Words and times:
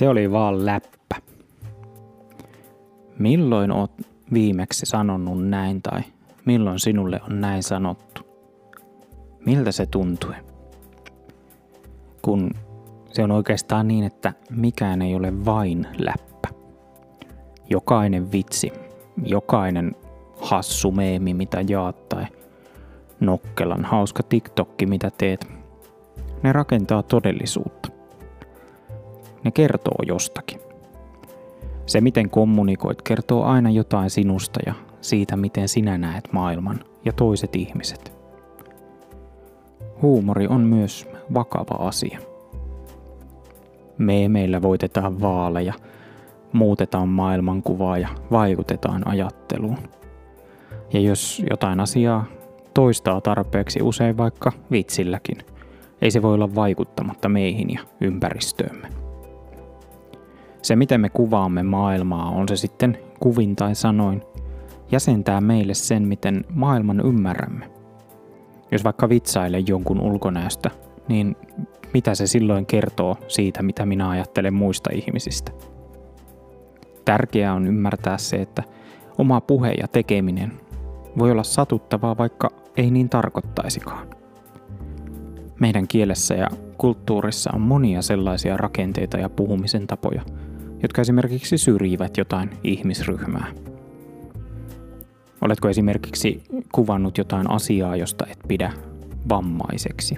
Se 0.00 0.08
oli 0.08 0.32
vaan 0.32 0.66
läppä. 0.66 1.16
Milloin 3.18 3.72
oot 3.72 3.92
viimeksi 4.32 4.86
sanonut 4.86 5.48
näin 5.48 5.82
tai 5.82 6.00
milloin 6.44 6.78
sinulle 6.78 7.20
on 7.30 7.40
näin 7.40 7.62
sanottu? 7.62 8.22
Miltä 9.46 9.72
se 9.72 9.86
tuntui? 9.86 10.34
Kun 12.22 12.50
se 13.12 13.22
on 13.22 13.30
oikeastaan 13.30 13.88
niin, 13.88 14.04
että 14.04 14.32
mikään 14.50 15.02
ei 15.02 15.14
ole 15.14 15.44
vain 15.44 15.86
läppä. 15.98 16.48
Jokainen 17.70 18.32
vitsi, 18.32 18.72
jokainen 19.24 19.96
hassu 20.40 20.92
meemi, 20.92 21.34
mitä 21.34 21.64
jaat 21.68 22.08
tai 22.08 22.24
nokkelan 23.20 23.84
hauska 23.84 24.22
TikTokki, 24.22 24.86
mitä 24.86 25.10
teet, 25.18 25.46
ne 26.42 26.52
rakentaa 26.52 27.02
todellisuutta. 27.02 27.99
Ne 29.44 29.50
kertoo 29.50 29.98
jostakin. 30.06 30.60
Se, 31.86 32.00
miten 32.00 32.30
kommunikoit, 32.30 33.02
kertoo 33.02 33.44
aina 33.44 33.70
jotain 33.70 34.10
sinusta 34.10 34.60
ja 34.66 34.74
siitä, 35.00 35.36
miten 35.36 35.68
sinä 35.68 35.98
näet 35.98 36.32
maailman 36.32 36.80
ja 37.04 37.12
toiset 37.12 37.56
ihmiset. 37.56 38.12
Huumori 40.02 40.46
on 40.46 40.60
myös 40.60 41.08
vakava 41.34 41.88
asia. 41.88 42.18
meillä 44.28 44.62
voitetaan 44.62 45.20
vaaleja, 45.20 45.74
muutetaan 46.52 47.08
maailmankuvaa 47.08 47.98
ja 47.98 48.08
vaikutetaan 48.30 49.08
ajatteluun. 49.08 49.78
Ja 50.92 51.00
jos 51.00 51.42
jotain 51.50 51.80
asiaa 51.80 52.24
toistaa 52.74 53.20
tarpeeksi 53.20 53.82
usein 53.82 54.16
vaikka 54.16 54.52
vitsilläkin, 54.70 55.38
ei 56.02 56.10
se 56.10 56.22
voi 56.22 56.34
olla 56.34 56.54
vaikuttamatta 56.54 57.28
meihin 57.28 57.70
ja 57.70 57.80
ympäristöömme. 58.00 58.99
Se, 60.62 60.76
miten 60.76 61.00
me 61.00 61.08
kuvaamme 61.08 61.62
maailmaa, 61.62 62.30
on 62.30 62.48
se 62.48 62.56
sitten 62.56 62.98
kuvin 63.20 63.56
tai 63.56 63.74
sanoin, 63.74 64.22
jäsentää 64.92 65.40
meille 65.40 65.74
sen, 65.74 66.08
miten 66.08 66.44
maailman 66.54 67.00
ymmärrämme. 67.00 67.70
Jos 68.72 68.84
vaikka 68.84 69.08
vitsailen 69.08 69.66
jonkun 69.66 70.00
ulkonäöstä, 70.00 70.70
niin 71.08 71.36
mitä 71.94 72.14
se 72.14 72.26
silloin 72.26 72.66
kertoo 72.66 73.16
siitä, 73.28 73.62
mitä 73.62 73.86
minä 73.86 74.08
ajattelen 74.08 74.54
muista 74.54 74.90
ihmisistä? 74.94 75.52
Tärkeää 77.04 77.54
on 77.54 77.66
ymmärtää 77.66 78.18
se, 78.18 78.36
että 78.36 78.62
oma 79.18 79.40
puhe 79.40 79.72
ja 79.72 79.88
tekeminen 79.88 80.52
voi 81.18 81.30
olla 81.30 81.42
satuttavaa, 81.42 82.18
vaikka 82.18 82.50
ei 82.76 82.90
niin 82.90 83.08
tarkoittaisikaan. 83.08 84.08
Meidän 85.60 85.88
kielessä 85.88 86.34
ja 86.34 86.46
kulttuurissa 86.78 87.50
on 87.54 87.60
monia 87.60 88.02
sellaisia 88.02 88.56
rakenteita 88.56 89.18
ja 89.18 89.28
puhumisen 89.28 89.86
tapoja, 89.86 90.22
jotka 90.82 91.00
esimerkiksi 91.00 91.58
syrjivät 91.58 92.16
jotain 92.16 92.50
ihmisryhmää. 92.64 93.46
Oletko 95.40 95.68
esimerkiksi 95.68 96.42
kuvannut 96.72 97.18
jotain 97.18 97.50
asiaa, 97.50 97.96
josta 97.96 98.26
et 98.26 98.38
pidä 98.48 98.72
vammaiseksi? 99.28 100.16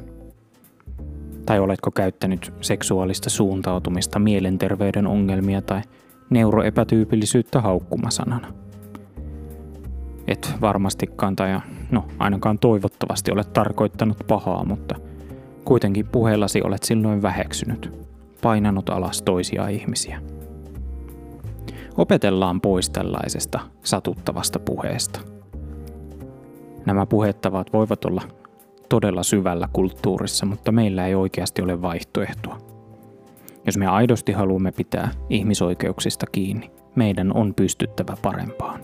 Tai 1.47 1.61
oletko 1.61 1.91
käyttänyt 1.91 2.53
seksuaalista 2.61 3.31
suuntautumista, 3.31 4.19
mielenterveyden 4.19 5.07
ongelmia 5.07 5.63
tai 5.63 5.83
neuroepätyypillisyyttä 6.31 7.61
haukkumasanana? 7.61 8.53
Et 10.29 10.55
varmastikaan 10.61 11.37
tai 11.37 11.61
no 11.91 12.05
ainakaan 12.19 12.59
toivottavasti 12.59 13.33
ole 13.33 13.45
tarkoittanut 13.45 14.19
pahaa, 14.29 14.65
mutta 14.65 14.95
kuitenkin 15.65 16.07
puheellasi 16.07 16.63
olet 16.63 16.83
silloin 16.83 17.23
väheksynyt, 17.23 17.93
painanut 18.43 18.91
alas 18.91 19.23
toisia 19.23 19.69
ihmisiä. 19.69 20.21
Opetellaan 21.97 22.61
pois 22.61 22.91
tällaisesta 22.91 23.61
satuttavasta 23.85 24.59
puheesta. 24.59 25.21
Nämä 26.87 27.07
puhettavat 27.07 27.73
voivat 27.73 28.05
olla 28.05 28.23
todella 28.89 29.23
syvällä 29.23 29.69
kulttuurissa, 29.73 30.47
mutta 30.47 30.73
meillä 30.73 31.07
ei 31.07 31.15
oikeasti 31.15 31.63
ole 31.63 31.83
vaihtoehtoa. 31.83 32.59
Jos 33.67 33.77
me 33.79 33.87
aidosti 33.87 34.33
haluamme 34.33 34.73
pitää 34.73 35.11
ihmisoikeuksista 35.31 36.27
kiinni, 36.33 36.71
meidän 36.95 37.37
on 37.37 37.55
pystyttävä 37.55 38.17
parempaan. 38.23 38.81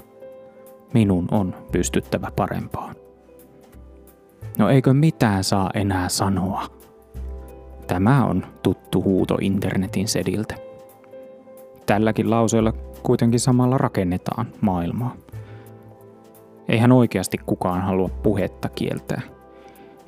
Minun 0.94 1.28
on 1.30 1.54
pystyttävä 1.72 2.32
parempaan. 2.36 2.94
No 4.58 4.68
eikö 4.68 4.94
mitään 4.94 5.44
saa 5.44 5.70
enää 5.74 6.08
sanoa? 6.08 6.66
Tämä 7.86 8.24
on 8.24 8.46
tuttu 8.62 9.02
huuto 9.02 9.38
internetin 9.40 10.08
sediltä. 10.08 10.67
Tälläkin 11.88 12.30
lauseella 12.30 12.72
kuitenkin 13.02 13.40
samalla 13.40 13.78
rakennetaan 13.78 14.46
maailmaa. 14.60 15.16
Eihän 16.68 16.92
oikeasti 16.92 17.38
kukaan 17.46 17.82
halua 17.82 18.08
puhetta 18.08 18.68
kieltää. 18.68 19.20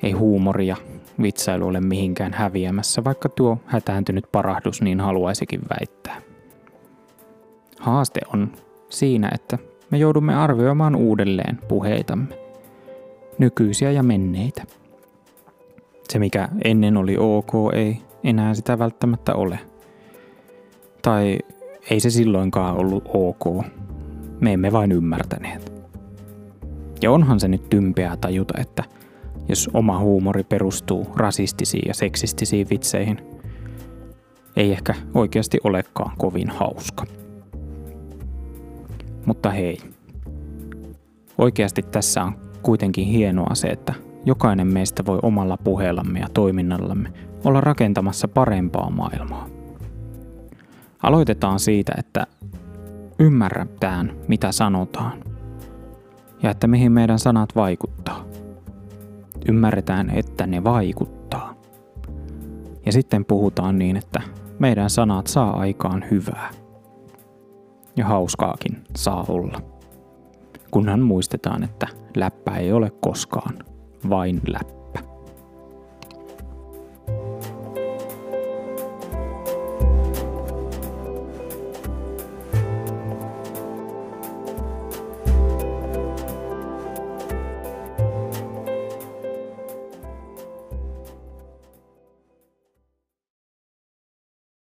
Ei 0.03 0.11
huumoria, 0.11 0.75
vitsailu 1.21 1.67
ole 1.67 1.81
mihinkään 1.81 2.33
häviämässä, 2.33 3.03
vaikka 3.03 3.29
tuo 3.29 3.57
hätääntynyt 3.65 4.25
parahdus 4.31 4.81
niin 4.81 4.99
haluaisikin 4.99 5.61
väittää. 5.69 6.21
Haaste 7.79 8.19
on 8.33 8.51
siinä, 8.89 9.29
että 9.33 9.57
me 9.91 9.97
joudumme 9.97 10.35
arvioimaan 10.35 10.95
uudelleen 10.95 11.59
puheitamme, 11.67 12.37
nykyisiä 13.37 13.91
ja 13.91 14.03
menneitä. 14.03 14.63
Se, 16.09 16.19
mikä 16.19 16.49
ennen 16.63 16.97
oli 16.97 17.15
ok, 17.19 17.51
ei 17.73 17.97
enää 18.23 18.53
sitä 18.53 18.79
välttämättä 18.79 19.35
ole. 19.35 19.59
Tai 21.01 21.37
ei 21.89 21.99
se 21.99 22.09
silloinkaan 22.09 22.77
ollut 22.77 23.03
ok. 23.13 23.65
Me 24.39 24.53
emme 24.53 24.71
vain 24.71 24.91
ymmärtäneet. 24.91 25.73
Ja 27.01 27.11
onhan 27.11 27.39
se 27.39 27.47
nyt 27.47 27.69
tympeää 27.69 28.17
tajuta, 28.17 28.53
että 28.61 28.83
jos 29.49 29.69
oma 29.73 29.99
huumori 29.99 30.43
perustuu 30.43 31.07
rasistisiin 31.15 31.83
ja 31.87 31.93
seksistisiin 31.93 32.67
vitseihin, 32.69 33.17
ei 34.55 34.71
ehkä 34.71 34.95
oikeasti 35.13 35.57
olekaan 35.63 36.17
kovin 36.17 36.49
hauska. 36.49 37.05
Mutta 39.25 39.49
hei, 39.49 39.77
oikeasti 41.37 41.81
tässä 41.81 42.23
on 42.23 42.33
kuitenkin 42.61 43.05
hienoa 43.05 43.55
se, 43.55 43.67
että 43.67 43.93
jokainen 44.25 44.67
meistä 44.67 45.05
voi 45.05 45.19
omalla 45.23 45.57
puheellamme 45.57 46.19
ja 46.19 46.27
toiminnallamme 46.33 47.13
olla 47.45 47.61
rakentamassa 47.61 48.27
parempaa 48.27 48.89
maailmaa. 48.89 49.60
Aloitetaan 51.03 51.59
siitä, 51.59 51.93
että 51.97 52.27
ymmärretään, 53.19 54.11
mitä 54.27 54.51
sanotaan, 54.51 55.23
ja 56.43 56.51
että 56.51 56.67
mihin 56.67 56.91
meidän 56.91 57.19
sanat 57.19 57.55
vaikuttaa. 57.55 58.25
Ymmärretään, 59.49 60.09
että 60.09 60.47
ne 60.47 60.63
vaikuttaa. 60.63 61.53
Ja 62.85 62.91
sitten 62.91 63.25
puhutaan 63.25 63.79
niin, 63.79 63.97
että 63.97 64.21
meidän 64.59 64.89
sanat 64.89 65.27
saa 65.27 65.59
aikaan 65.59 66.05
hyvää. 66.11 66.49
Ja 67.95 68.05
hauskaakin 68.05 68.83
saa 68.95 69.25
olla. 69.27 69.61
Kunhan 70.71 70.99
muistetaan, 70.99 71.63
että 71.63 71.87
läppä 72.15 72.57
ei 72.57 72.73
ole 72.73 72.91
koskaan 73.01 73.53
vain 74.09 74.41
läppä. 74.47 74.80